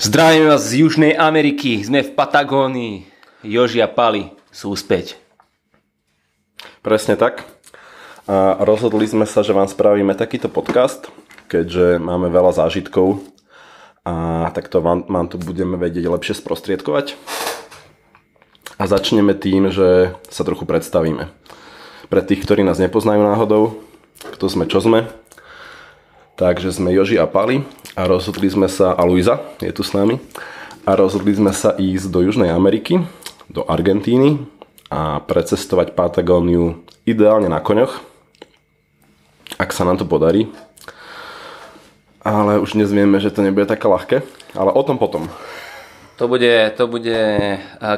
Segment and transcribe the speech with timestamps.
[0.00, 3.04] Zdravím vás z Južnej Ameriky, sme v Patagónii.
[3.44, 5.20] Joži a Pali sú späť.
[6.80, 7.44] Presne tak.
[8.24, 11.12] A rozhodli sme sa, že vám spravíme takýto podcast,
[11.52, 13.20] keďže máme veľa zážitkov
[14.00, 17.20] a takto vám, vám tu budeme vedieť lepšie sprostriedkovať.
[18.80, 21.28] A začneme tým, že sa trochu predstavíme.
[22.08, 23.84] Pre tých, ktorí nás nepoznajú náhodou,
[24.32, 25.12] kto sme, čo sme.
[26.40, 27.60] Takže sme Joži a Pali
[27.92, 30.16] a rozhodli sme sa, a Luisa je tu s nami,
[30.88, 32.96] a rozhodli sme sa ísť do Južnej Ameriky,
[33.52, 34.40] do Argentíny
[34.88, 38.00] a precestovať Patagóniu ideálne na koňoch,
[39.60, 40.48] ak sa nám to podarí.
[42.24, 44.24] Ale už dnes vieme, že to nebude také ľahké,
[44.56, 45.28] ale o tom potom.
[46.16, 47.20] To bude, to bude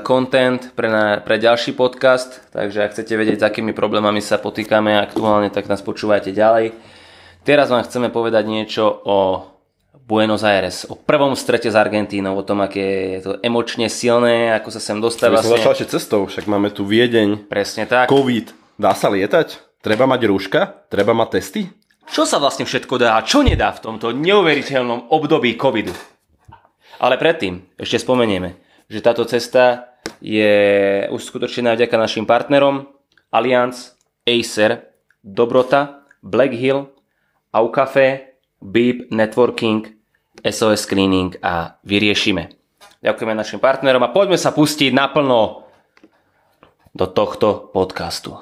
[0.03, 4.99] content pre, na, pre ďalší podcast, takže ak chcete vedieť, s akými problémami sa potýkame
[4.99, 6.75] aktuálne, tak nás počúvajte ďalej.
[7.43, 9.19] Teraz vám chceme povedať niečo o
[10.07, 14.71] Buenos Aires, o prvom strete s Argentínou, o tom, aké je to emočne silné, ako
[14.71, 15.43] sa sem dostáva.
[15.43, 18.07] My sme začali cestou, však máme tu Viedeň, Presne tak.
[18.07, 19.59] COVID, dá sa lietať?
[19.83, 20.87] Treba mať rúška?
[20.87, 21.67] Treba mať testy?
[22.07, 25.95] Čo sa vlastne všetko dá a čo nedá v tomto neuveriteľnom období covidu?
[27.03, 28.55] Ale predtým ešte spomenieme,
[28.87, 29.91] že táto cesta
[30.23, 30.55] je
[31.11, 32.87] uskutočnená vďaka našim partnerom
[33.35, 34.95] Allianz, Acer,
[35.27, 36.92] Dobrota, Black Hill,
[37.53, 39.85] Aucafe, Beep, Networking,
[40.41, 42.49] SOS Cleaning a vyriešime.
[43.05, 45.69] Ďakujeme našim partnerom a poďme sa pustiť naplno
[46.97, 48.41] do tohto podcastu.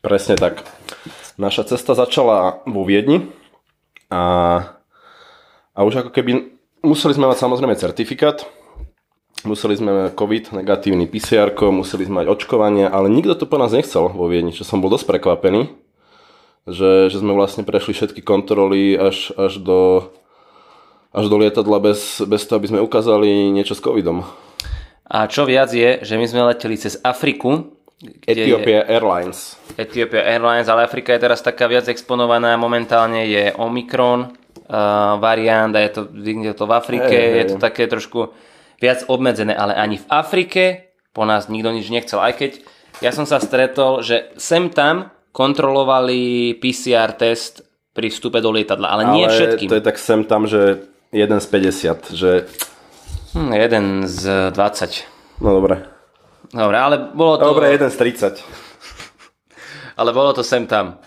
[0.00, 0.64] Presne tak.
[1.36, 3.28] Naša cesta začala vo Viedni
[4.08, 4.22] a,
[5.76, 8.48] a už ako keby museli sme mať samozrejme certifikát,
[9.44, 13.76] museli sme mať COVID, negatívny PCR, museli sme mať očkovanie, ale nikto to po nás
[13.76, 15.68] nechcel vo Viedni, čo som bol dosť prekvapený,
[16.68, 19.78] že, že sme vlastne prešli všetky kontroly až, až do
[21.08, 24.28] až do lietadla bez, bez toho, aby sme ukázali niečo s covidom.
[25.08, 27.72] A čo viac je, že my sme leteli cez Afriku,
[28.28, 29.58] Ethiopia je, Airlines.
[29.74, 35.80] Ethiopia Airlines, ale Afrika je teraz taká viac exponovaná, momentálne je Omikron uh, variant a
[35.82, 37.38] je to, je to v Afrike, hey, hey.
[37.42, 38.30] je to také trošku
[38.78, 42.52] viac obmedzené, ale ani v Afrike po nás nikto nič nechcel, aj keď
[43.02, 47.62] ja som sa stretol, že sem tam kontrolovali PCR test
[47.92, 49.68] pri vstupe do lietadla, ale, ale nie všetkým.
[49.68, 52.30] to je tak sem tam, že jeden z 50, že...
[53.34, 55.42] Hm, jeden z 20.
[55.42, 55.82] No dobre.
[56.54, 57.44] Dobre, ale bolo to...
[57.52, 58.40] Dobre, jeden z 30.
[60.00, 61.02] ale bolo to sem tam.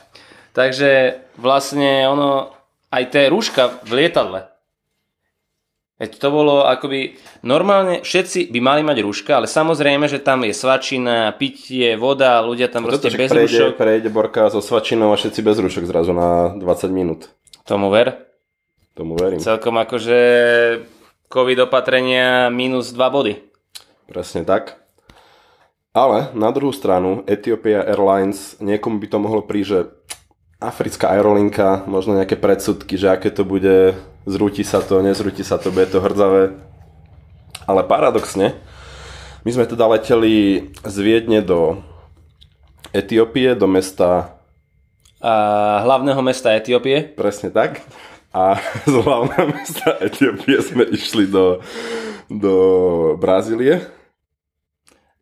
[0.51, 2.51] Takže vlastne ono,
[2.91, 4.50] aj tie rúška v lietadle.
[6.01, 7.13] Veď to bolo akoby,
[7.45, 12.73] normálne všetci by mali mať rúška, ale samozrejme, že tam je svačina, pitie, voda, ľudia
[12.73, 13.77] tam proste bez prejde, rúšok.
[13.77, 17.29] Prejde Borka so svačinou a všetci bez rúšok zrazu na 20 minút.
[17.69, 18.33] Tomu ver.
[18.97, 19.37] Tomu verím.
[19.37, 20.17] Celkom akože
[21.29, 23.33] covid opatrenia minus 2 body.
[24.09, 24.81] Presne tak.
[25.93, 29.79] Ale na druhú stranu Ethiopia Airlines, niekomu by to mohlo prísť, že
[30.57, 33.93] africká aerolinka, možno nejaké predsudky, že aké to bude,
[34.25, 36.57] zrúti sa to, nezrúti sa to, bude to hrdzavé.
[37.65, 38.57] Ale paradoxne,
[39.45, 41.81] my sme teda leteli z Viedne do
[42.91, 44.37] Etiópie, do mesta...
[45.21, 47.13] A hlavného mesta Etiópie?
[47.13, 47.85] Presne tak.
[48.33, 48.57] A
[48.89, 51.61] z hlavného mesta Etiópie sme išli do,
[52.27, 52.55] do
[53.21, 53.85] Brazílie.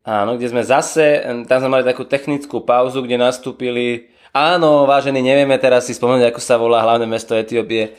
[0.07, 5.57] Áno, kde sme zase, tam sme mali takú technickú pauzu, kde nastúpili Áno, vážený, nevieme
[5.57, 7.97] teraz si spomenúť, ako sa volá hlavné mesto Etiópie.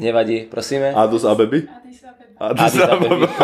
[0.00, 0.96] Nevadí, prosíme.
[0.96, 1.68] Addis Abebi?
[2.40, 3.28] Addis Abebi.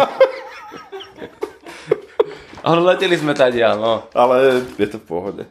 [2.66, 4.08] Ale leteli sme tady, no.
[4.10, 5.42] Ale je to v pohode.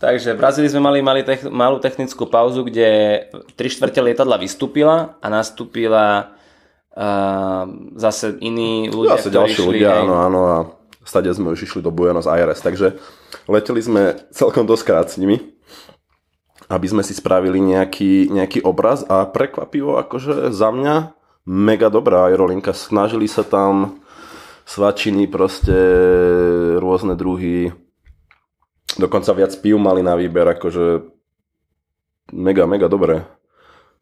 [0.00, 3.22] Takže v Brazílii sme mali, mali tech, malú technickú pauzu, kde
[3.54, 6.32] 3 štvrte lietadla vystúpila a nastúpila
[6.96, 7.68] uh,
[8.00, 10.00] zase iní ľudia, Zase ďalší ľudia, aj...
[10.02, 10.40] áno, áno.
[10.42, 10.56] A
[11.04, 12.96] stade sme už išli do Buenos Aires, takže
[13.46, 15.51] leteli sme celkom dosť krát s nimi
[16.68, 21.14] aby sme si spravili nejaký, nejaký obraz a prekvapivo akože za mňa
[21.46, 22.70] mega dobrá aerolinka.
[22.76, 24.02] Snažili sa tam
[24.66, 25.74] svačiny, proste
[26.78, 27.74] rôzne druhy.
[28.94, 31.02] Dokonca viac pív mali na výber, akože
[32.30, 33.26] mega, mega dobré.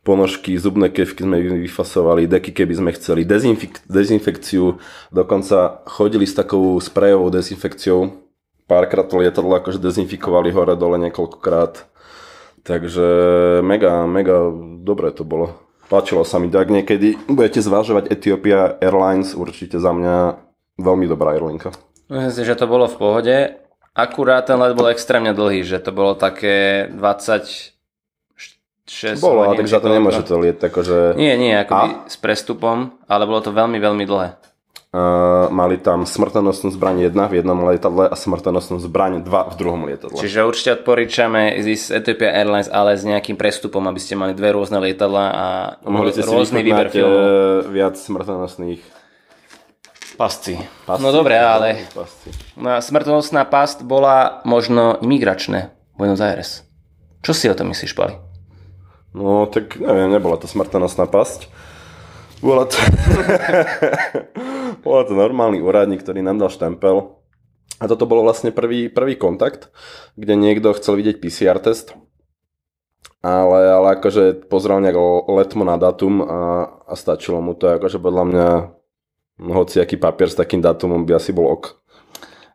[0.01, 4.81] Ponožky, zubné kevky sme vyfasovali, deky keby sme chceli, dezinfik- dezinfekciu,
[5.13, 8.09] dokonca chodili s takou sprejovou dezinfekciou,
[8.65, 11.85] párkrát to lietadlo akože dezinfikovali hore dole niekoľkokrát
[12.63, 13.07] Takže
[13.65, 14.53] mega, mega
[14.85, 15.57] dobre to bolo.
[15.91, 20.39] Páčilo sa mi, tak niekedy budete zvážovať Ethiopia Airlines, určite za mňa
[20.79, 21.75] veľmi dobrá aerolinka.
[22.07, 23.37] Myslím si, že to bolo v pohode.
[23.91, 27.75] Akurát ten let bol extrémne dlhý, že to bolo také 20
[28.91, 31.15] 6 Bolo, ale tak za to nemôže to liet, akože...
[31.15, 34.35] Nie, nie, akoby s prestupom, ale bolo to veľmi, veľmi dlhé.
[34.91, 39.87] Uh, mali tam smrtonosnú zbraň 1 v jednom lietadle a smrtonosnú zbraň 2 v druhom
[39.87, 40.19] lietadle.
[40.19, 44.83] Čiže určite odporúčame ísť Ethiopia Airlines, ale s nejakým prestupom, aby ste mali dve rôzne
[44.83, 45.47] lietadla a
[45.87, 47.23] Mohli ste rôzny výber filmov.
[47.23, 48.83] eh, viac smrtonosných
[50.19, 50.59] Pasci.
[50.59, 51.03] pastí.
[51.07, 52.35] No dobre, ale Pastí.
[52.59, 56.67] no, smrtonosná past bola možno imigračné Buenos Aires.
[57.23, 58.19] Čo si o tom myslíš, Pali?
[59.15, 61.47] No, tak neviem, nebola to smrtonosná pasť.
[62.43, 62.75] Bola to...
[64.81, 67.21] bola to normálny úradník, ktorý nám dal štempel.
[67.81, 69.73] A toto bolo vlastne prvý, prvý kontakt,
[70.13, 71.97] kde niekto chcel vidieť PCR test.
[73.21, 74.97] Ale, ale akože pozrel nejak
[75.29, 76.41] letmo na datum a,
[76.89, 77.73] a stačilo mu to.
[77.77, 78.49] Akože podľa mňa
[79.49, 81.81] hoci aký papier s takým datumom by asi bol ok.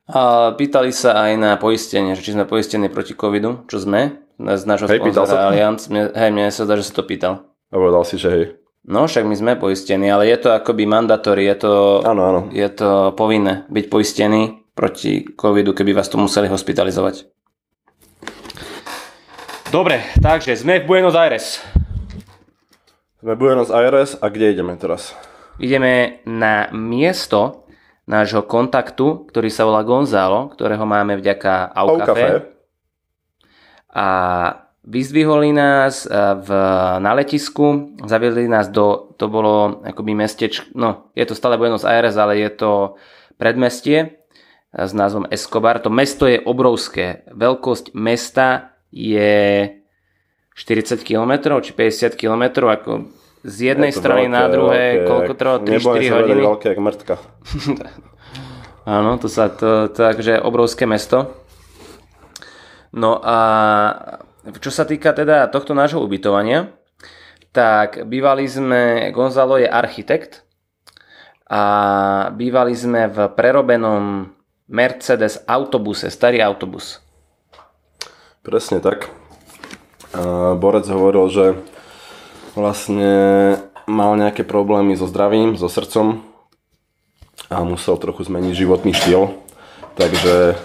[0.05, 4.63] A pýtali sa aj na poistenie, že či sme poistení proti covidu, čo sme, z
[4.69, 5.49] nášho Hej, sponzora?
[5.49, 5.89] Allianz.
[5.89, 7.49] Mne, hej, mne sa zdá, že sa to pýtal.
[7.73, 8.45] A povedal si, že hej.
[8.85, 11.73] No, však my sme poistení, ale je to akoby mandatóri, je to,
[12.05, 12.41] Áno, áno.
[12.53, 17.25] je to povinné byť poistený proti covidu, keby vás tu museli hospitalizovať.
[19.73, 21.65] Dobre, takže sme v Buenos Aires.
[23.17, 25.17] Sme v Buenos Aires a kde ideme teraz?
[25.57, 27.65] Ideme na miesto
[28.05, 32.05] nášho kontaktu, ktorý sa volá Gonzalo, ktorého máme vďaka Au Aucafe.
[32.05, 32.27] Café.
[33.89, 34.07] A
[34.85, 36.49] vyzdviholi nás e, v,
[37.01, 42.15] na letisku, zaviedli nás do, to bolo akoby mesteč, no je to stále Buenos Aires,
[42.15, 42.71] ale je to
[43.41, 44.07] predmestie e,
[44.77, 45.81] s názvom Escobar.
[45.81, 47.25] To mesto je obrovské.
[47.33, 49.73] Veľkosť mesta je
[50.55, 53.09] 40 km či 50 km, ako
[53.45, 56.41] z jednej Je strany na veľké, druhé, veľké, koľko nebojím 3-4 sa vedieť, hodiny.
[56.45, 57.13] veľké jak mŕtka.
[58.97, 61.33] Áno, to sa, to, to takže obrovské mesto.
[62.95, 63.37] No a
[64.61, 66.73] čo sa týka teda tohto nášho ubytovania,
[67.55, 70.43] tak bývali sme, Gonzalo je architekt
[71.47, 71.63] a
[72.35, 74.33] bývali sme v prerobenom
[74.67, 76.99] Mercedes autobuse, starý autobus.
[78.41, 79.09] Presne tak.
[80.59, 81.45] Borec hovoril, že
[82.53, 83.13] vlastne
[83.85, 86.25] mal nejaké problémy so zdravím, so srdcom
[87.49, 89.37] a musel trochu zmeniť životný štýl.
[89.95, 90.59] Takže,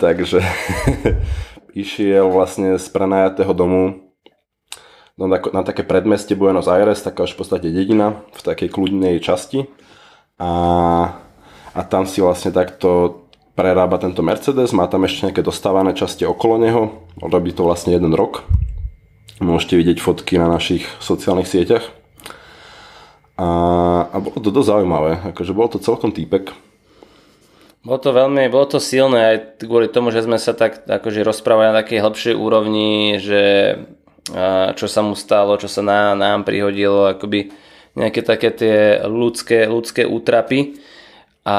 [0.00, 0.40] takže
[1.74, 4.08] išiel vlastne z prenajatého domu
[5.18, 9.66] na, také predmestie Buenos Aires, taká už v podstate dedina, v takej kľudnej časti.
[10.38, 10.50] A,
[11.74, 13.22] a tam si vlastne takto
[13.58, 16.82] prerába tento Mercedes, má tam ešte nejaké dostávané časti okolo neho,
[17.18, 18.46] robí to vlastne jeden rok.
[19.42, 21.82] Môžete vidieť fotky na našich sociálnych sieťach.
[23.38, 23.46] A,
[24.10, 26.54] a bolo to dosť zaujímavé, akože bol to celkom týpek.
[27.88, 31.72] Bolo to veľmi, bolo to silné aj kvôli tomu, že sme sa tak akože rozprávali
[31.72, 33.42] na takej hĺbšej úrovni, že
[34.76, 37.48] čo sa mu stalo, čo sa na, nám prihodilo, akoby
[37.96, 38.76] nejaké také tie
[39.08, 40.76] ľudské, ľudské útrapy
[41.48, 41.56] a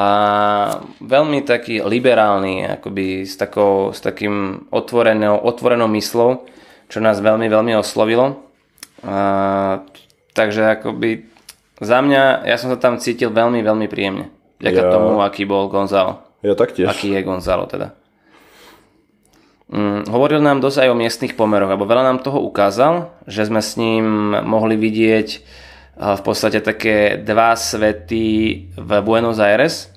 [1.02, 6.46] veľmi taký liberálny, akoby s, takou, s takým otvorenou, otvorenou myslou,
[6.86, 8.38] čo nás veľmi, veľmi oslovilo.
[9.02, 9.82] A,
[10.38, 11.26] takže akoby
[11.82, 14.39] za mňa, ja som sa tam cítil veľmi, veľmi príjemne.
[14.60, 16.20] Vďaka Ja- tomu, aký bol Gonzalo.
[16.44, 16.88] Ja taktiež.
[16.88, 17.96] Aký je Gonzalo teda.
[19.70, 23.62] Mm, hovoril nám dosť aj o miestnych pomeroch, alebo veľa nám toho ukázal, že sme
[23.62, 25.40] s ním mohli vidieť eh,
[26.18, 28.26] v podstate také dva svety
[28.74, 29.88] v Buenos Aires.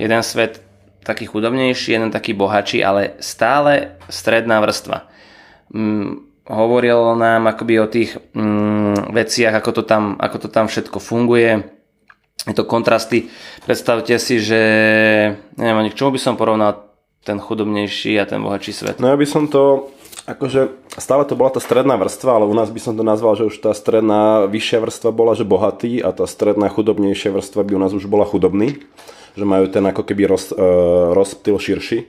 [0.00, 0.64] Jeden svet
[1.04, 5.04] taký chudobnejší, jeden taký bohatší, ale stále stredná vrstva.
[5.68, 10.96] Mm, hovoril nám akoby o tých mm, veciach, ako to, tam, ako to tam všetko
[10.96, 11.79] funguje,
[12.48, 13.28] je to kontrasty.
[13.66, 14.60] Predstavte si, že
[15.60, 16.88] neviem, ani k čomu by som porovnal
[17.20, 18.96] ten chudobnejší a ten bohatší svet.
[18.96, 19.92] No ja by som to,
[20.24, 23.44] akože stále to bola tá stredná vrstva, ale u nás by som to nazval, že
[23.52, 27.80] už tá stredná vyššia vrstva bola, že bohatý a tá stredná chudobnejšia vrstva by u
[27.80, 28.80] nás už bola chudobný.
[29.36, 32.02] Že majú ten ako keby roz, uh, rozptyl širší.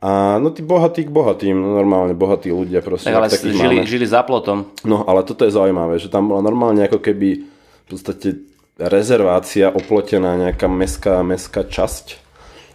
[0.00, 3.10] A no tí bohatí k bohatým, no normálne bohatí ľudia proste.
[3.10, 3.88] Tak ale žili, máme.
[3.88, 4.70] žili za plotom.
[4.84, 10.36] No ale toto je zaujímavé, že tam bola normálne ako keby v podstate rezervácia oplotená
[10.36, 12.20] nejaká mestská, mestská časť,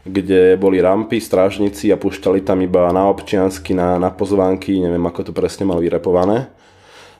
[0.01, 5.29] kde boli rampy, strážnici a púšťali tam iba na občiansky, na, na pozvánky, neviem ako
[5.29, 6.50] to presne mali vyrepované.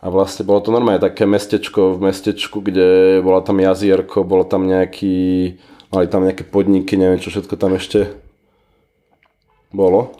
[0.02, 4.66] A vlastne bolo to normálne také mestečko v mestečku, kde bola tam jazierko, bolo tam
[4.66, 5.62] nejaký,
[5.94, 8.10] mali tam nejaké podniky, neviem čo všetko tam ešte
[9.70, 10.18] bolo.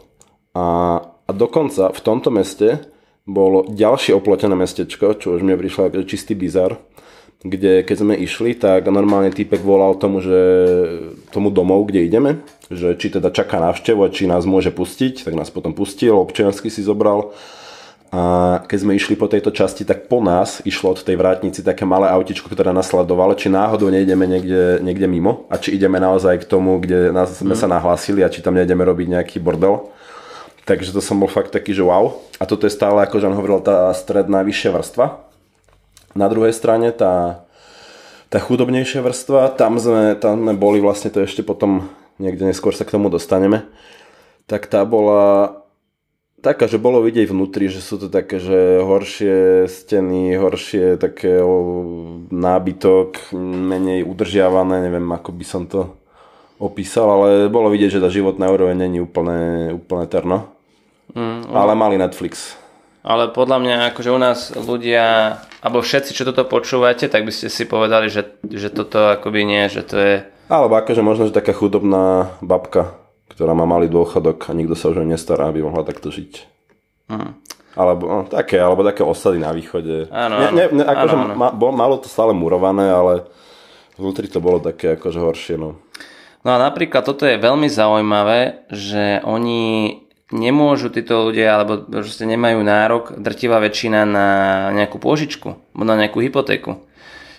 [0.54, 2.86] A, a dokonca v tomto meste
[3.26, 6.78] bolo ďalšie oplotené mestečko, čo už mne prišlo ako čistý bizar,
[7.42, 10.38] kde keď sme išli, tak normálne týpek volal tomu, že
[11.34, 12.30] tomu domov, kde ideme,
[12.70, 16.70] že či teda čaká návštevu a či nás môže pustiť, tak nás potom pustil, občiansky
[16.70, 17.34] si zobral
[18.12, 21.88] A keď sme išli po tejto časti, tak po nás išlo od tej vrátnici také
[21.88, 26.48] malé autičko, ktoré nasledovalo, či náhodou nejdeme niekde, niekde mimo a či ideme naozaj k
[26.48, 29.88] tomu, kde nás, sme sa nahlásili a či tam nejdeme robiť nejaký bordel.
[30.68, 32.20] Takže to som bol fakt taký, že wow.
[32.36, 35.31] A toto je stále, ako Žan hovoril, tá stredná vyššia vrstva.
[36.12, 37.44] Na druhej strane tá,
[38.28, 41.88] tá chudobnejšia vrstva, tam sme, tam sme boli vlastne, to ešte potom
[42.20, 43.64] niekde neskôr sa k tomu dostaneme,
[44.46, 45.62] tak tá bola
[46.42, 51.40] taká, že bolo vidieť vnútri, že sú to také, že horšie steny, horšie také
[52.28, 55.96] nábytok, menej udržiavané, neviem ako by som to
[56.62, 60.50] opísal, ale bolo vidieť, že tá životná úroveň není úplne, úplne terno.
[61.14, 61.50] Mm.
[61.50, 62.61] Ale mali Netflix.
[63.02, 67.50] Ale podľa mňa, akože u nás ľudia, alebo všetci, čo toto počúvate, tak by ste
[67.50, 70.14] si povedali, že, že toto akoby nie, že to je...
[70.46, 72.94] Alebo akože možno, že taká chudobná babka,
[73.34, 76.46] ktorá má malý dôchodok a nikto sa už nestará, aby mohla takto žiť.
[77.10, 77.32] Mm.
[77.72, 80.06] Alebo no, také, alebo také osady na východe.
[80.12, 81.34] Áno, ne, ne, ne, akože áno, áno.
[81.34, 83.26] Ma, bol, malo to stále murované, ale
[83.96, 85.56] vnútri to bolo také akože horšie.
[85.56, 85.80] No.
[86.44, 89.96] no a napríklad toto je veľmi zaujímavé, že oni
[90.32, 94.28] nemôžu títo ľudia, alebo proste nemajú nárok, drtivá väčšina na
[94.72, 96.80] nejakú pôžičku, na nejakú hypotéku.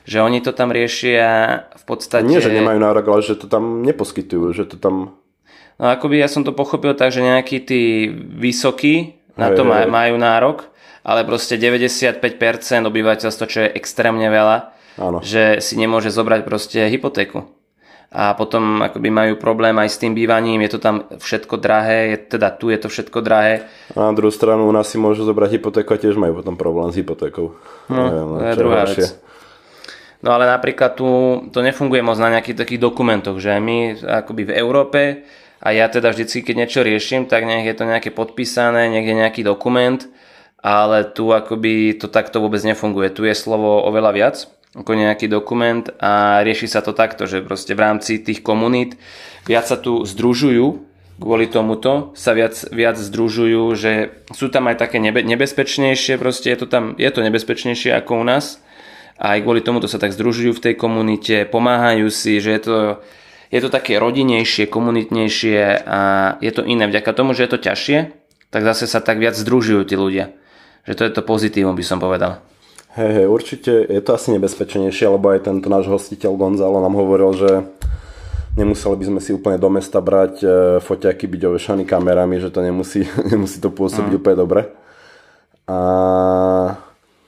[0.06, 1.28] Že oni to tam riešia
[1.74, 2.28] v podstate...
[2.28, 5.18] Nie, že nemajú nárok, ale že to tam neposkytujú, že to tam
[5.82, 10.16] No akoby ja som to pochopil tak, že nejakí tí vysokí na to maj, majú
[10.22, 10.70] nárok,
[11.02, 12.22] ale proste 95%
[12.86, 14.58] obyvateľstva, čo je extrémne veľa,
[15.02, 15.20] Áno.
[15.26, 17.50] že si nemôže zobrať proste hypotéku.
[18.14, 22.38] A potom akoby majú problém aj s tým bývaním, je to tam všetko drahé, je,
[22.38, 23.66] teda tu je to všetko drahé.
[23.98, 26.94] A na druhú stranu u nás si môžu zobrať hypotéku a tiež majú potom problém
[26.94, 27.58] s hypotékou.
[27.90, 29.18] No, Neviem, to je druhá vec.
[30.24, 31.10] No ale napríklad tu
[31.50, 35.02] to nefunguje moc na nejakých takých dokumentoch, že my akoby v Európe
[35.58, 39.42] a ja teda vždycky, keď niečo riešim, tak nech je to nejaké podpísané, niekde nejaký
[39.42, 40.00] dokument,
[40.62, 43.10] ale tu akoby to takto vôbec nefunguje.
[43.10, 44.36] Tu je slovo oveľa viac
[44.74, 48.98] ako nejaký dokument a rieši sa to takto, že proste v rámci tých komunít
[49.46, 54.98] viac sa tu združujú kvôli tomuto sa viac, viac združujú, že sú tam aj také
[54.98, 58.58] nebe, nebezpečnejšie, proste je to tam, je to nebezpečnejšie ako u nás
[59.22, 62.76] a aj kvôli tomuto sa tak združujú v tej komunite, pomáhajú si, že je to
[63.54, 66.00] je to také rodinejšie, komunitnejšie a
[66.42, 66.90] je to iné.
[66.90, 67.98] Vďaka tomu, že je to ťažšie,
[68.50, 70.34] tak zase sa tak viac združujú tí ľudia.
[70.90, 72.42] Že to je to pozitívum, by som povedal.
[72.94, 77.34] Hej, hej, určite je to asi nebezpečnejšie, lebo aj tento náš hostiteľ Gonzalo nám hovoril,
[77.34, 77.52] že
[78.54, 80.48] nemuseli by sme si úplne do mesta brať e,
[80.78, 84.20] foťaky, byť ovešaný kamerami, že to nemusí, nemusí to pôsobiť mm.
[84.22, 84.62] úplne dobre.
[85.66, 85.78] A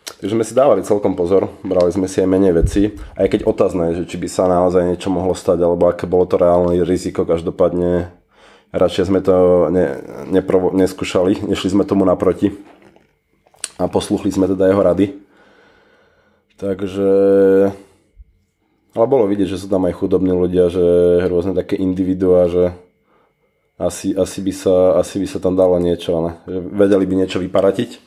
[0.06, 3.98] Takže sme si dávali celkom pozor, brali sme si aj menej veci, aj keď otázne,
[3.98, 8.14] že či by sa naozaj niečo mohlo stať, alebo aké bolo to reálne riziko, každopádne
[8.70, 9.98] radšej sme to ne,
[10.30, 12.54] neprovo- neskúšali, nešli sme tomu naproti
[13.82, 15.25] a posluchli sme teda jeho rady.
[16.56, 17.10] Takže...
[18.96, 20.86] Ale bolo vidieť, že sú tam aj chudobní ľudia, že
[21.28, 22.72] rôzne také individuá, že
[23.76, 27.44] asi, asi, by sa, asi by sa tam dalo niečo, ale že vedeli by niečo
[27.44, 28.00] vyparatiť.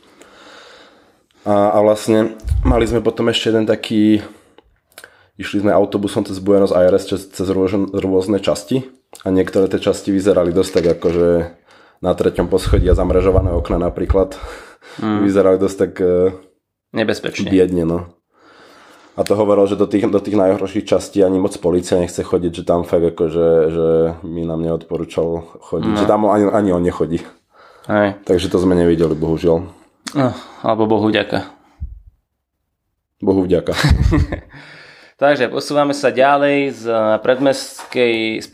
[1.45, 4.25] A, a vlastne mali sme potom ešte jeden taký,
[5.37, 8.89] išli sme autobusom cez Buenos Aires cez, cez rôzne, rôzne časti
[9.25, 11.29] a niektoré tie časti vyzerali dosť tak ako, že
[12.01, 14.41] na treťom poschodí a zamrežované okna napríklad
[15.05, 15.21] mm.
[15.27, 16.33] vyzerali dosť tak e,
[16.97, 17.49] nebezpečne.
[17.49, 18.18] Biedne, no.
[19.19, 22.63] A to hovoril, že do tých, do tých najhorších častí ani moc policia nechce chodiť,
[22.63, 23.87] že tam fakt ako, že, že
[24.23, 25.99] mi nám neodporúčal chodiť, no.
[25.99, 27.27] že tam ani, ani on nechodí.
[27.91, 28.15] Aj.
[28.23, 29.67] Takže to sme nevideli, bohužiaľ.
[30.15, 30.31] No,
[30.63, 31.51] alebo Bohu ďaka.
[33.19, 33.75] Bohu vďaka.
[35.23, 36.85] Takže posúvame sa ďalej z
[37.19, 38.47] predmestskej, z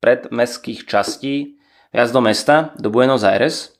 [0.00, 1.60] predmestských častí
[1.92, 3.73] viac do mesta, do Buenos Aires,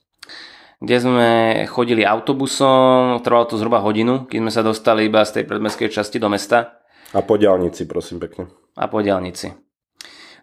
[0.79, 1.29] kde sme
[1.71, 6.19] chodili autobusom, trvalo to zhruba hodinu, kým sme sa dostali iba z tej predmestskej časti
[6.19, 6.83] do mesta.
[7.15, 8.51] A po diálnici, prosím pekne.
[8.75, 9.55] A po diálnici.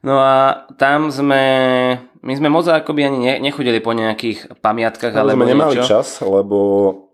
[0.03, 1.45] No a tam sme,
[2.25, 5.87] my sme moc akoby ani nechodili po nejakých pamiatkách, ale sme nemali niečo.
[5.87, 6.59] čas, lebo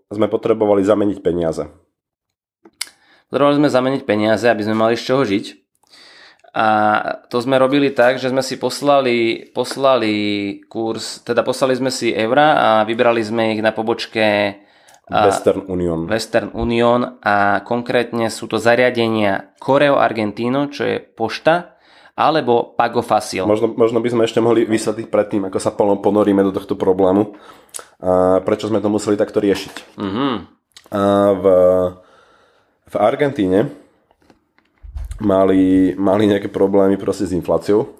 [0.09, 1.69] sme potrebovali zameniť peniaze.
[3.29, 5.45] Potrebovali sme zameniť peniaze, aby sme mali z čoho žiť.
[6.49, 6.67] A
[7.29, 10.15] to sme robili tak, že sme si poslali, poslali
[10.65, 14.57] kurz, teda poslali sme si eura a vybrali sme ich na pobočke
[15.09, 16.05] Western Union.
[16.09, 21.77] Western Union a konkrétne sú to zariadenia Coreo Argentino, čo je pošta
[22.19, 23.47] alebo Pago Facil.
[23.47, 27.31] Možno, možno by sme ešte mohli vysvetliť predtým, ako sa plno ponoríme do tohto problému,
[28.03, 29.95] a prečo sme to museli takto riešiť.
[29.95, 30.33] Mm-hmm.
[30.91, 31.45] A v,
[32.91, 33.71] v Argentíne
[35.19, 37.91] mali, mali nejaké problémy proste s infláciou.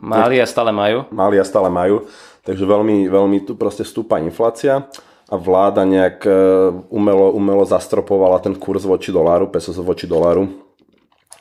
[0.00, 1.04] Mali a stále majú.
[1.12, 2.08] Mali a stále majú.
[2.46, 4.88] Takže veľmi, veľmi tu proste stúpa inflácia
[5.26, 6.32] a vláda nejak e,
[6.88, 10.46] umelo, umelo zastropovala ten kurz voči doláru, pesos voči doláru,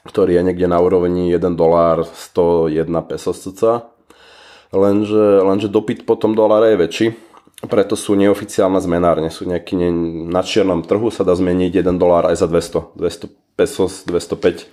[0.09, 3.93] ktorý je niekde na úrovni 1 dolár 101 pesos cca.
[4.73, 7.07] Lenže, lenže dopyt po tom doláre je väčší,
[7.69, 9.89] preto sú neoficiálne zmenárne, sú nejaký ne,
[10.27, 14.67] na čiernom trhu sa dá zmeniť 1 dolár aj za 200, 200 pesos, 205.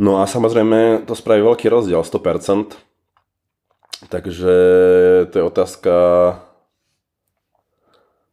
[0.00, 2.72] No a samozrejme to spraví veľký rozdiel, 100%.
[4.08, 4.54] Takže
[5.28, 5.94] to je otázka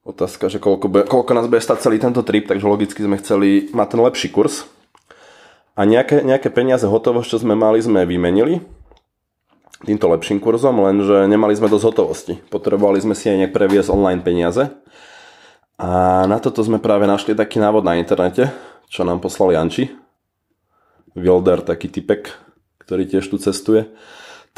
[0.07, 3.67] otázka, že koľko, bude, koľko nás bude stať celý tento trip, takže logicky sme chceli
[3.75, 4.63] mať ten lepší kurz.
[5.75, 8.63] A nejaké, nejaké peniaze hotovosť, čo sme mali, sme vymenili
[9.85, 12.33] týmto lepším kurzom, lenže nemali sme dosť hotovosti.
[12.49, 14.73] Potrebovali sme si aj nejak previesť online peniaze.
[15.77, 18.49] A na toto sme práve našli taký návod na internete,
[18.89, 20.06] čo nám poslal Janči.
[21.17, 22.29] Wilder, taký typek,
[22.77, 23.89] ktorý tiež tu cestuje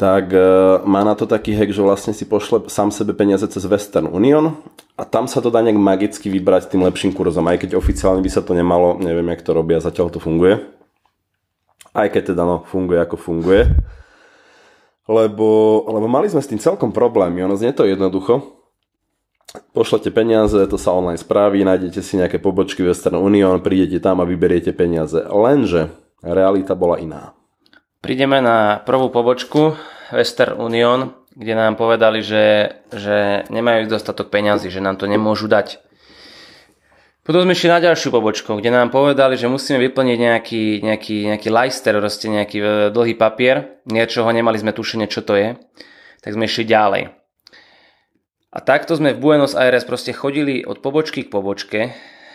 [0.00, 0.40] tak e,
[0.88, 4.56] má na to taký hack, že vlastne si pošle sám sebe peniaze cez Western Union
[4.96, 8.30] a tam sa to dá nejak magicky vybrať tým lepším kurzom, aj keď oficiálne by
[8.32, 10.56] sa to nemalo, neviem jak to robia, zatiaľ to funguje.
[11.92, 13.76] Aj keď teda no, funguje ako funguje.
[15.04, 15.48] Lebo,
[15.84, 18.56] lebo mali sme s tým celkom problémy, ono znie to jednoducho.
[19.74, 24.24] Pošlete peniaze, to sa online spraví, nájdete si nejaké pobočky Western Union, prídete tam a
[24.24, 25.18] vyberiete peniaze.
[25.28, 25.92] Lenže
[26.24, 27.32] realita bola iná.
[28.00, 29.76] Prídeme na prvú pobočku
[30.08, 35.80] Western Union, kde nám povedali, že, že nemajú dostatok peňazí, že nám to nemôžu dať.
[37.20, 41.48] Potom sme šli na ďalšiu pobočku, kde nám povedali, že musíme vyplniť nejaký, nejaký, nejaký
[41.52, 45.54] lajster, proste nejaký e, dlhý papier, niečoho nemali sme tušenie, čo to je.
[46.24, 47.12] Tak sme išli ďalej.
[48.50, 51.80] A takto sme v Buenos Aires proste chodili od pobočky k pobočke,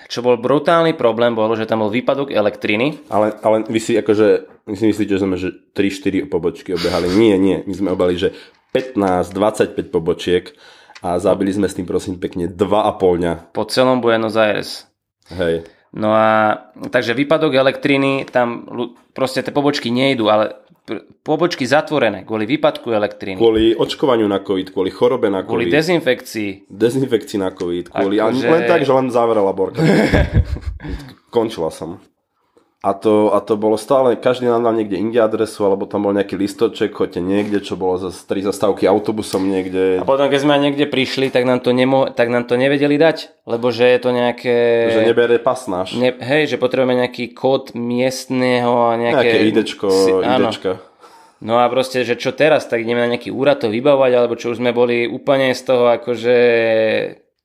[0.05, 3.05] čo bol brutálny problém, bolo, že tam bol výpadok elektriny.
[3.09, 4.27] Ale, ale vy si akože,
[4.69, 7.09] vy si myslíte, že sme že 3-4 pobočky obehali.
[7.13, 7.61] Nie, nie.
[7.65, 8.33] My sme obehali, že
[8.73, 10.53] 15-25 pobočiek
[11.01, 13.33] a zabili sme s tým prosím pekne 2,5 dňa.
[13.53, 14.89] Po celom Buenos Aires.
[15.29, 15.74] Hej.
[15.95, 16.59] No a
[16.91, 18.67] takže výpadok elektriny, tam
[19.15, 20.59] proste tie pobočky nejdu, ale
[21.25, 23.39] pobočky zatvorené kvôli výpadku elektriny.
[23.39, 25.49] Kvôli očkovaniu na COVID, kvôli chorobe na COVID.
[25.49, 26.69] Kvôli dezinfekcii.
[26.69, 27.89] Dezinfekcii na COVID.
[27.89, 28.45] Kvôli, že...
[28.45, 29.81] len tak, že len zavrela borka.
[31.35, 31.97] Končila som.
[32.85, 36.13] A to, a to bolo stále, každý nám dal niekde inde adresu, alebo tam bol
[36.13, 39.97] nejaký listoček, choďte niekde, čo bolo za tri zastávky autobusom niekde.
[39.97, 43.41] A potom, keď sme niekde prišli, tak nám to, nemo, tak nám to nevedeli dať,
[43.49, 44.55] lebo že je to nejaké...
[45.01, 45.97] Že nebere pas náš.
[45.97, 49.33] Ne, hej, že potrebujeme nejaký kód miestneho a nejaké...
[49.33, 50.71] Nejaké idečko, si, idečka.
[51.41, 54.53] No a proste, že čo teraz, tak ideme na nejaký úrad to vybavovať, alebo čo
[54.53, 56.37] už sme boli úplne z toho akože...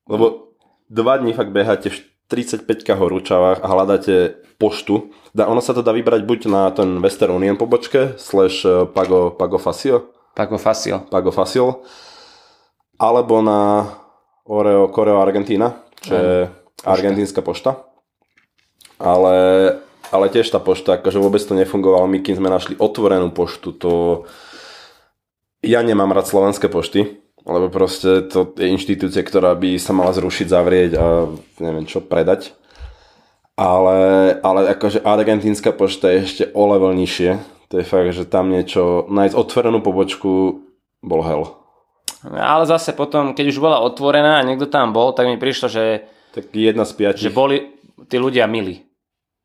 [0.05, 0.53] Lebo
[0.92, 1.88] dva dní fakt beháte
[2.31, 5.11] 35 horúčavách a hľadáte poštu.
[5.35, 9.35] Da, ono sa to dá vybrať buď na ten Western Union pobočke, slash eh, Pago,
[9.35, 10.07] Pago Facil.
[10.38, 11.03] Pago Facil.
[11.11, 11.83] Pago Facil.
[13.03, 13.90] Alebo na
[14.47, 16.37] Oreo, Coreo Argentina, čo je
[16.85, 17.83] argentínska pošta.
[19.01, 19.37] Ale,
[20.12, 22.05] ale tiež tá pošta, akože vôbec to nefungovalo.
[22.07, 23.93] My kým sme našli otvorenú poštu, to...
[25.61, 30.46] Ja nemám rád slovenské pošty, lebo proste to je inštitúcia, ktorá by sa mala zrušiť,
[30.46, 31.26] zavrieť a
[31.58, 32.54] neviem čo, predať
[33.60, 33.98] ale,
[34.40, 37.36] ale akože argentínska pošta je ešte o level nižšie.
[37.68, 40.64] To je fakt, že tam niečo, nájsť otvorenú pobočku
[41.04, 41.44] bol hell.
[42.24, 46.08] Ale zase potom, keď už bola otvorená a niekto tam bol, tak mi prišlo, že...
[46.32, 47.24] Tak jedna z piatich.
[47.28, 47.56] Že boli
[48.08, 48.80] tí ľudia milí.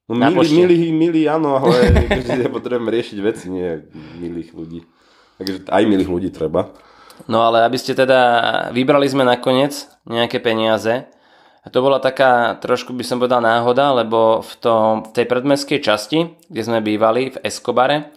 [0.08, 1.92] No milí, milí, milí, áno, ale
[2.24, 3.84] vždy potrebujeme riešiť veci, nie
[4.22, 4.80] milých ľudí.
[5.42, 6.72] Takže aj milých ľudí treba.
[7.26, 8.20] No ale aby ste teda,
[8.76, 11.08] vybrali sme nakoniec nejaké peniaze,
[11.66, 15.80] a to bola taká, trošku by som povedal náhoda, lebo v, tom, v tej predmestskej
[15.82, 18.14] časti, kde sme bývali, v Escobare,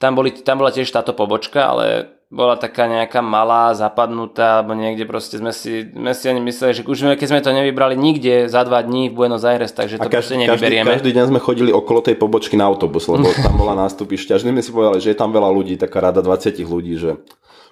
[0.00, 5.06] tam, boli, tam bola tiež táto pobočka, ale bola taká nejaká malá, zapadnutá, alebo niekde
[5.06, 8.66] proste sme si, sme si ani mysleli, že už keď sme to nevybrali nikde za
[8.66, 10.88] dva dní v Buenos Aires, takže to každý, proste nevyberieme.
[10.88, 14.42] Každý, každý deň sme chodili okolo tej pobočky na autobus, lebo tam bola nástupišťa.
[14.42, 17.20] Vždy sme si povedali, že je tam veľa ľudí, taká rada 20 ľudí, že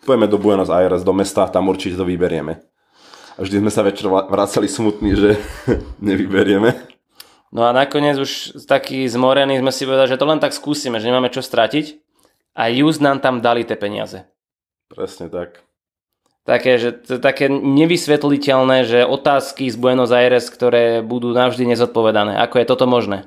[0.04, 2.60] pojeme do Buenos Aires, do mesta, tam určite to vyberieme.
[3.34, 5.30] A vždy sme sa večer vracali smutní, že
[6.04, 6.94] nevyberieme.
[7.54, 11.08] No a nakoniec už taký zmorený sme si povedali, že to len tak skúsime, že
[11.08, 12.02] nemáme čo stratiť.
[12.54, 14.30] A just nám tam dali tie peniaze.
[14.86, 15.66] Presne tak.
[16.44, 22.36] Také, že, také nevysvetliteľné, že otázky z Buenos Aires, ktoré budú navždy nezodpovedané.
[22.36, 23.26] Ako je toto možné?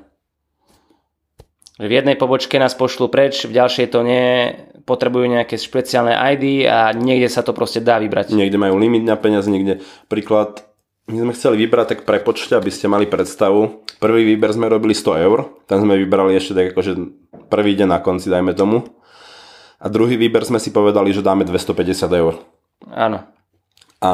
[1.78, 6.90] V jednej pobočke nás pošlu preč, v ďalšej to nie, potrebujú nejaké špeciálne ID a
[6.90, 8.34] niekde sa to proste dá vybrať.
[8.34, 10.66] Niekde majú limit na peniaze, niekde príklad,
[11.06, 13.86] my sme chceli vybrať tak prepočte, aby ste mali predstavu.
[14.02, 15.38] Prvý výber sme robili 100 eur,
[15.70, 16.92] tam sme vybrali ešte tak akože
[17.46, 18.84] prvý deň na konci, dajme tomu.
[19.78, 22.42] A druhý výber sme si povedali, že dáme 250 eur.
[22.90, 23.22] Áno.
[24.02, 24.12] A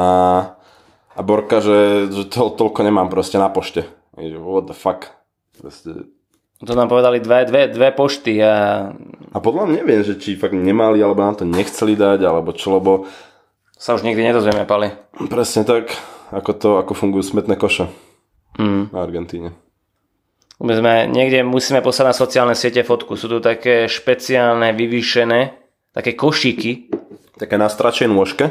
[1.15, 3.87] A Borka, že, že to, toľko nemám proste na pošte.
[4.19, 5.15] What the fuck.
[5.55, 6.11] Proste.
[6.63, 8.87] To nám povedali dve, dve, dve pošty a
[9.35, 12.79] A podľa mňa neviem, že či fakt nemali, alebo nám to nechceli dať, alebo čo,
[12.79, 13.03] lebo
[13.75, 14.87] sa už nikdy nedozvieme, Pali.
[15.27, 15.91] presne tak,
[16.31, 17.91] ako to, ako fungujú smetné koše
[18.55, 18.87] Mm.
[18.95, 19.51] na Argentíne.
[20.63, 23.19] My sme niekde musíme poslať na sociálne siete fotku.
[23.19, 25.59] Sú tu také špeciálne, vyvýšené,
[25.91, 26.87] také košíky,
[27.35, 28.47] Také na stračej nôžke,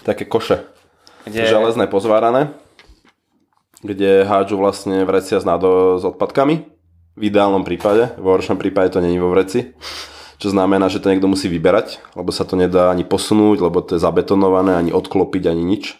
[0.00, 0.64] také koše.
[1.28, 1.44] kde...
[1.44, 2.56] železné pozvárané,
[3.84, 6.64] kde hádžu vlastne vrecia s, nádo, s odpadkami.
[7.14, 9.70] V ideálnom prípade, v horšom prípade to není vo vreci.
[10.42, 13.94] Čo znamená, že to niekto musí vyberať, lebo sa to nedá ani posunúť, lebo to
[13.94, 15.94] je zabetonované, ani odklopiť, ani nič.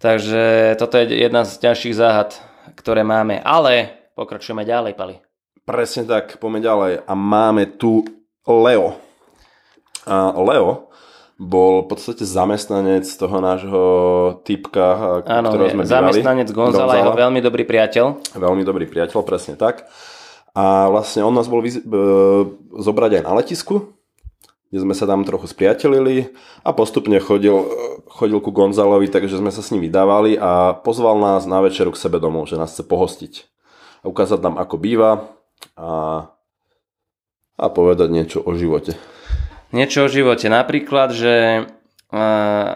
[0.00, 2.38] Takže toto je jedna z ďalších záhad,
[2.78, 3.42] ktoré máme.
[3.42, 5.20] Ale pokračujeme ďalej, Pali.
[5.66, 6.92] Presne tak, poďme ďalej.
[7.04, 8.06] A máme tu
[8.46, 8.96] Leo.
[10.08, 10.89] A Leo
[11.40, 13.84] bol v podstate zamestnanec toho nášho
[14.44, 15.96] typka, Áno, ktorého sme bývali.
[16.20, 18.36] zamestnanec Gonzala, jeho veľmi dobrý priateľ.
[18.36, 19.88] Veľmi dobrý priateľ, presne tak.
[20.52, 21.88] A vlastne on nás bol vyz- e,
[22.76, 23.88] zobrať aj na letisku,
[24.68, 26.28] kde sme sa tam trochu spriatelili
[26.60, 27.56] a postupne chodil,
[28.12, 32.02] chodil ku Gonzalovi, takže sme sa s ním vydávali a pozval nás na večeru k
[32.04, 33.32] sebe domov, že nás chce pohostiť.
[34.04, 35.24] A ukázať nám, ako býva
[35.72, 36.28] a,
[37.56, 38.92] a povedať niečo o živote.
[39.70, 40.50] Niečo o živote.
[40.50, 41.34] Napríklad, že
[42.10, 42.70] uh,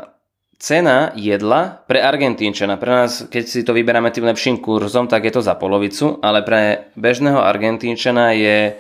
[0.63, 5.35] cena jedla pre Argentínčana, pre nás, keď si to vyberáme tým lepším kurzom, tak je
[5.35, 8.79] to za polovicu, ale pre bežného Argentínčana je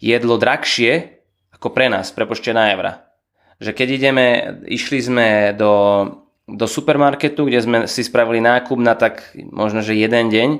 [0.00, 1.20] jedlo drahšie
[1.52, 3.06] ako pre nás, prepočte na evra.
[3.62, 4.26] Že keď ideme,
[4.66, 5.74] išli sme do,
[6.48, 10.50] do supermarketu, kde sme si spravili nákup na tak možno, že jeden deň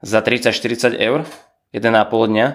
[0.00, 1.28] za 30-40 eur,
[1.76, 2.46] 1,5 dňa,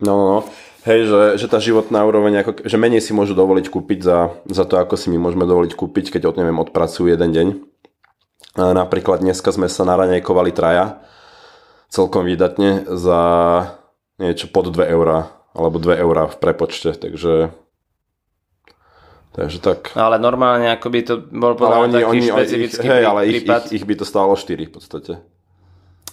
[0.00, 0.40] No, no, no.
[0.80, 4.64] Hej, že, že tá životná úroveň, ako, že menej si môžu dovoliť kúpiť za, za
[4.64, 7.48] to, ako si my môžeme dovoliť kúpiť, keď od neviem, odpracujú jeden deň.
[8.56, 11.04] A napríklad dneska sme sa naranejkovali traja
[11.92, 13.20] celkom výdatne za
[14.16, 17.52] niečo pod 2 eurá, alebo 2 eurá v prepočte, takže
[19.30, 19.94] takže tak.
[19.94, 23.04] No ale normálne ako by to bol podľa Ale oni, taký oni, ich, špecifický hej,
[23.06, 25.12] ale ich, ich, ich, by to stálo 4 v podstate.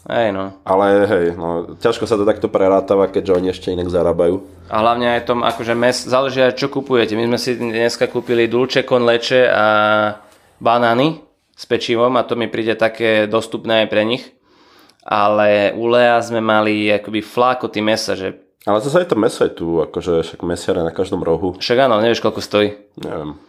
[0.07, 0.55] Hej, no.
[0.63, 4.39] Ale hej, no, ťažko sa to takto prerátava, keďže oni ešte inak zarábajú.
[4.71, 7.19] A hlavne aj tom, akože mes, záleží aj čo kupujete.
[7.19, 8.47] My sme si dneska kúpili
[8.87, 9.65] con leche a
[10.63, 11.19] banány
[11.51, 14.23] s pečivom a to mi príde také dostupné aj pre nich.
[15.03, 19.51] Ale u Lea sme mali akoby flákoty mesa, že Ale zase aj to meso je
[19.55, 21.55] tu, akože však mesiare na každom rohu.
[21.59, 22.75] však áno, nevieš koľko stojí.
[22.99, 23.39] Neviem.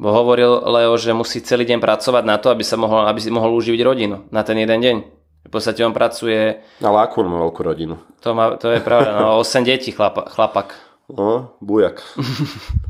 [0.00, 3.28] Bo hovoril Leo, že musí celý deň pracovať na to, aby, sa mohol, aby si
[3.28, 5.21] mohol uživiť rodinu na ten jeden deň.
[5.42, 7.94] V podstate on pracuje, Ale akú má veľkú rodinu?
[8.22, 10.74] to, má, to je pravda, no 8 detí chlapa, chlapak.
[11.10, 12.00] No, bujak.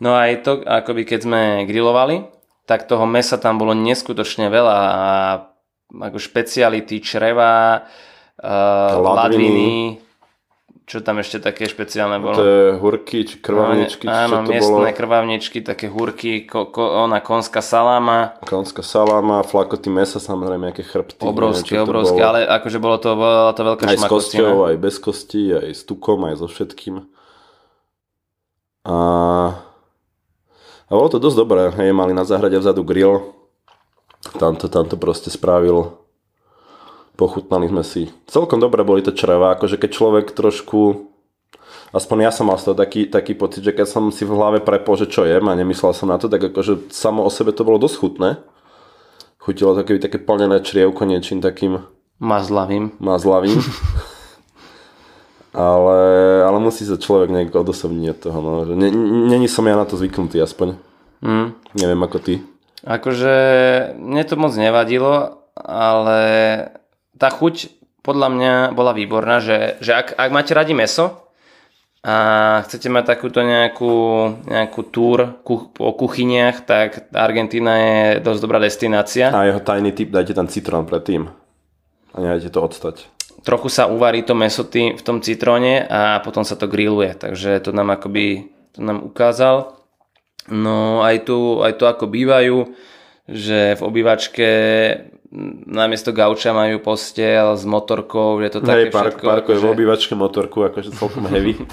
[0.00, 2.24] No aj to, akoby keď sme grilovali,
[2.64, 5.04] tak toho mesa tam bolo neskutočne veľa a
[5.92, 7.84] ako špeciality, čreva,
[8.40, 9.12] uh, Ladviny.
[9.12, 9.72] ladviny,
[10.90, 12.34] čo tam ešte také špeciálne bolo?
[12.34, 14.82] To je hurky, či krvavničky, či Áno, čo to bolo.
[14.82, 20.82] miestne krvavničky, také hurky, ko, ko, ona konská saláma, Konská saláma, flakoty mesa, samozrejme, nejaké
[20.82, 21.22] chrbty.
[21.22, 22.30] obrovské, neviem, to obrovské, bolo.
[22.34, 24.42] ale akože bolo to, bola to veľká Aj s šmakostina.
[24.42, 26.94] kosťou, aj bez kosti, aj s tukom, aj so všetkým.
[28.90, 28.96] A,
[30.88, 31.70] a bolo to dosť dobré.
[31.70, 33.30] Hej, mali na záhrade vzadu grill.
[34.42, 35.94] Tamto, tamto proste spravil.
[37.20, 38.08] Pochutnali sme si.
[38.24, 41.12] Celkom dobre boli to čreva, akože keď človek trošku
[41.92, 44.64] aspoň ja som mal z toho taký, taký pocit, že keď som si v hlave
[44.64, 47.66] prepol, že čo jem a nemyslel som na to, tak akože samo o sebe to
[47.66, 48.30] bolo dosť chutné.
[49.36, 51.84] Chutilo také, také plnené črievko niečím takým
[52.20, 53.00] Mazlavým.
[53.00, 53.56] mazlavým.
[55.56, 56.00] ale,
[56.44, 58.38] ale musí sa človek nejak odosobniť od toho.
[58.44, 58.52] No.
[59.28, 60.76] Není som ja na to zvyknutý aspoň.
[61.24, 61.56] Mm.
[61.76, 62.44] Neviem ako ty.
[62.84, 63.34] Akože
[63.96, 66.20] mne to moc nevadilo, ale
[67.16, 71.30] tá chuť podľa mňa bola výborná, že, že ak, ak máte radi meso
[72.00, 72.16] a
[72.64, 73.94] chcete mať takúto nejakú,
[74.48, 79.28] nejakú túr ku, po kuchyniach, tak Argentína je dosť dobrá destinácia.
[79.28, 81.28] A jeho tajný tip, dajte tam citrón predtým.
[82.10, 83.04] A nehajte to odstať.
[83.44, 87.60] Trochu sa uvarí to meso tý, v tom citróne a potom sa to grilluje, takže
[87.64, 89.76] to nám akoby to nám ukázal.
[90.48, 92.56] No aj tu, aj to ako bývajú,
[93.28, 94.48] že v obývačke
[95.66, 99.26] namiesto gauča majú postel s motorkou, je to také Hej, park, všetko.
[99.26, 101.54] parkuje v akože- obývačke motorku, akože celkom heavy.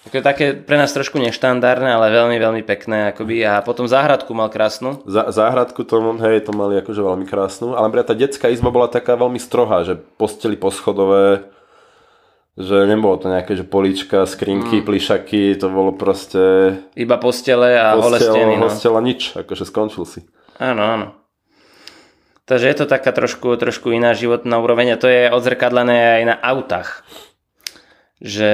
[0.00, 3.12] Ako je také pre nás trošku neštandardné, ale veľmi, veľmi pekné.
[3.12, 3.44] Akoby.
[3.44, 5.04] A potom záhradku mal krásnu.
[5.04, 8.88] Za, záhradku to, hej, to mali akože veľmi krásnu, ale napríklad tá detská izba bola
[8.88, 11.52] taká veľmi strohá, že posteli poschodové,
[12.56, 14.86] Že nebolo to nejaké, že polička, skrinky, mm.
[14.88, 16.76] plišaky, to bolo proste...
[16.96, 18.56] Iba postele a holé steny.
[18.56, 18.72] No.
[18.72, 20.24] Hostel a nič, akože skončil si.
[20.56, 21.19] Áno, áno.
[22.50, 26.36] Takže je to taká trošku, trošku iná životná úroveň a to je odzrkadlené aj na
[26.42, 27.06] autách.
[28.18, 28.50] Že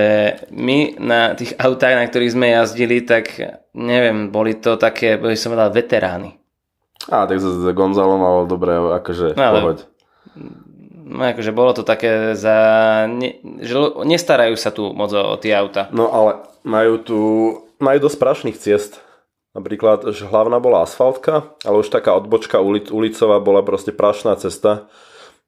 [0.53, 3.41] my na tých autách, na ktorých sme jazdili, tak
[3.73, 6.37] neviem, boli to také, by som povedal, veterány.
[7.09, 9.79] Á, tak za Gonzalo mal dobre, akože no, pohoď.
[11.09, 12.57] No akože bolo to také za...
[13.09, 15.89] Ne, že nestarajú sa tu moc o, o tie auta.
[15.89, 17.19] No ale majú tu...
[17.81, 19.01] Majú dosť prašných ciest.
[19.57, 24.93] Napríklad, že hlavná bola asfaltka, ale už taká odbočka ulic, ulicová bola proste prašná cesta.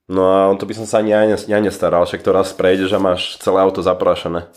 [0.09, 2.97] No a on to by som sa ani ja, ja nestaral, však to raz prejdeš
[2.97, 4.49] a máš celé auto zaprašené.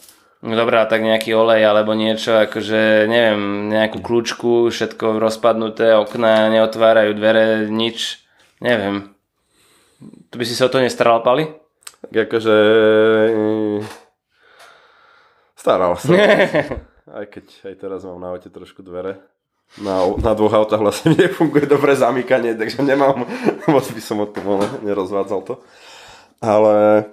[0.42, 7.12] No dobrá, tak nejaký olej alebo niečo, akože neviem, nejakú kľúčku, všetko rozpadnuté, okna neotvárajú
[7.14, 8.24] dvere, nič,
[8.64, 9.12] neviem.
[10.32, 11.46] Tu by si sa o to nestaral, Pali?
[12.08, 12.58] Tak akože...
[13.36, 13.80] Mm,
[15.60, 16.10] staral sa.
[17.22, 19.20] aj keď aj teraz mám na aute trošku dvere.
[19.80, 23.24] Na, na dvoch autách vlastne nefunguje dobre zamykanie, takže nemám,
[23.72, 25.54] moc by som o tom nerozvádzal to.
[26.44, 27.08] Ale,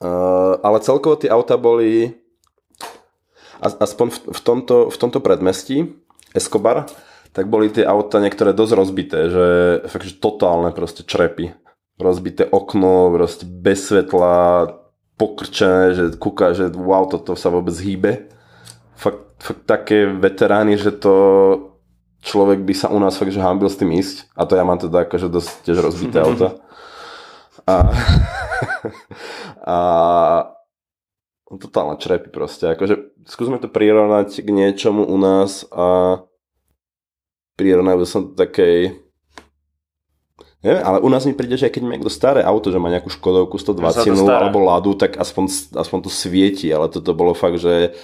[0.00, 2.16] uh, ale celkovo tie auta boli
[3.60, 5.92] aspoň v, v, tomto, v tomto predmestí
[6.32, 6.88] Escobar,
[7.32, 9.46] tak boli tie auta niektoré dosť rozbité, že
[9.92, 11.52] fakt, že totálne proste črepy.
[12.00, 14.72] Rozbité okno, proste bez svetla,
[15.16, 18.28] pokrčené, že kúka, že wow, toto sa vôbec hýbe.
[18.96, 19.25] Fakt
[19.68, 21.14] také veterány, že to
[22.24, 24.32] človek by sa u nás fakt, že hambil s tým ísť.
[24.34, 26.56] A to ja mám teda akože dosť tiež rozbité auta.
[27.66, 27.82] A,
[29.74, 29.78] a
[31.50, 32.70] totálne črepy proste.
[32.70, 36.22] Akože skúsme to prirovnať k niečomu u nás a
[37.58, 39.02] prirovnajú som to takej
[40.66, 42.90] Neviem, ale u nás mi príde, že aj keď má niekto staré auto, že má
[42.90, 47.94] nejakú Škodovku 120 alebo Ladu, tak aspoň, aspoň to svieti, ale toto bolo fakt, že,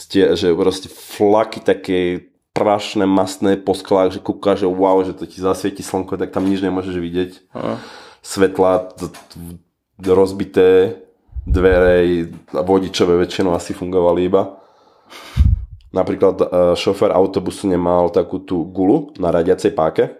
[0.00, 5.28] ste, že proste flaky také prašné, masné po sklách, že kúka, že wow, že to
[5.28, 7.30] ti zasvieti slnko, tak tam nič nemôžeš vidieť.
[7.52, 7.76] Uh.
[8.24, 8.96] Svetla
[10.00, 10.96] rozbité,
[11.44, 14.60] dvere vodičové väčšinou asi fungovali iba.
[15.90, 16.46] Napríklad e,
[16.78, 20.14] šofér autobusu nemal takú tú gulu na radiacej páke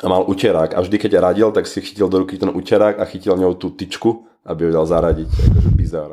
[0.00, 3.04] a mal uterák a vždy keď radil, tak si chytil do ruky ten uterák a
[3.04, 5.28] chytil ňou tú tyčku, aby ho dal zaradiť.
[5.28, 6.10] Takže bizár.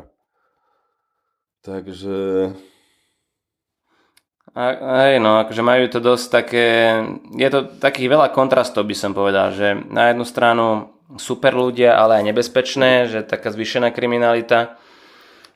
[1.60, 2.16] Takže...
[4.50, 4.62] A,
[5.06, 6.66] hej, no, akože majú to dosť také,
[7.38, 10.66] je to takých veľa kontrastov by som povedal, že na jednu stranu
[11.22, 14.74] super ľudia, ale aj nebezpečné, že taká zvyšená kriminalita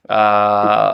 [0.05, 0.23] a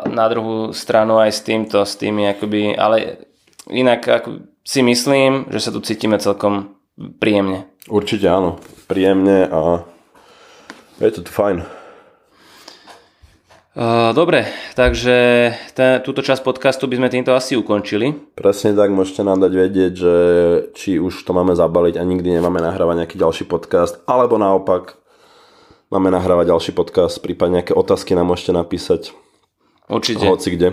[0.06, 3.26] na druhú stranu aj s týmto, s tými akoby, ale
[3.68, 6.78] inak ako si myslím, že sa tu cítime celkom
[7.18, 7.68] príjemne.
[7.90, 9.60] Určite áno, príjemne a
[11.02, 11.79] je to fajn.
[14.10, 15.14] Dobre, takže
[15.78, 18.34] ten, túto časť podcastu by sme týmto asi ukončili.
[18.34, 20.14] Presne tak, môžete nám dať vedieť, že
[20.74, 24.98] či už to máme zabaliť a nikdy nemáme nahrávať nejaký ďalší podcast, alebo naopak
[25.94, 29.14] máme nahrávať ďalší podcast, prípadne nejaké otázky nám môžete napísať.
[29.86, 30.26] Určite.
[30.26, 30.68] Hoci kde.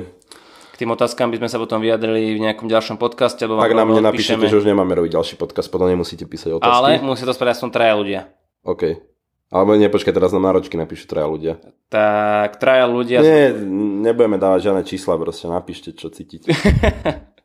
[0.74, 3.46] K tým otázkam by sme sa potom vyjadrili v nejakom ďalšom podcaste.
[3.46, 6.70] Alebo Ak nám nenapíšete, že už nemáme robiť ďalší podcast, potom nemusíte písať otázky.
[6.70, 8.22] Ale musí to spraviť aspoň traja ľudia.
[8.66, 9.17] OK.
[9.48, 11.54] Alebo nepočkaj, teraz nám náročky napíšu traja ľudia.
[11.88, 13.24] Tak traja ľudia...
[13.24, 13.56] Nie,
[14.04, 16.52] nebudeme dávať žiadne čísla, proste napíšte, čo cítite.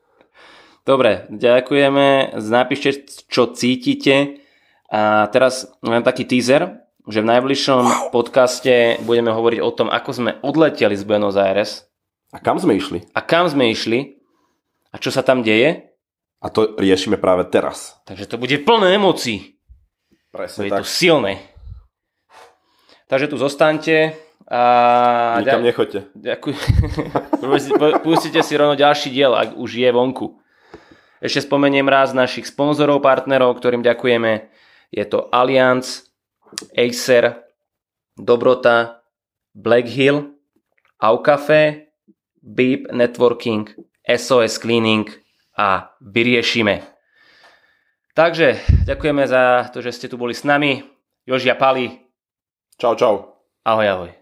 [0.89, 4.43] Dobre, ďakujeme, napíšte, čo cítite.
[4.91, 10.33] A teraz len taký teaser, že v najbližšom podcaste budeme hovoriť o tom, ako sme
[10.43, 11.87] odleteli z Buenos Aires.
[12.35, 13.07] A kam sme išli?
[13.15, 14.19] A kam sme išli?
[14.91, 15.95] A čo sa tam deje?
[16.43, 18.03] A to riešime práve teraz.
[18.03, 19.55] Takže to bude plné emócií.
[20.35, 20.83] Presne bude tak.
[20.83, 21.52] to silné.
[23.07, 24.15] Takže tu zostaňte.
[24.53, 26.13] A Nikam nechoďte.
[28.05, 30.43] Pustite si rovno ďalší diel, ak už je vonku.
[31.23, 34.51] Ešte spomeniem raz našich sponzorov, partnerov, ktorým ďakujeme.
[34.91, 36.11] Je to Allianz,
[36.75, 37.47] Acer,
[38.19, 39.07] Dobrota,
[39.55, 40.35] Black Hill,
[40.99, 41.95] Aucafe,
[42.43, 43.71] Beep Networking,
[44.03, 45.07] SOS Cleaning
[45.55, 46.83] a vyriešime.
[48.13, 50.83] Takže ďakujeme za to, že ste tu boli s nami.
[51.23, 52.02] Jožia Pali,
[52.79, 53.15] Tchau, tchau.
[53.65, 54.22] Ahoj, ahoj.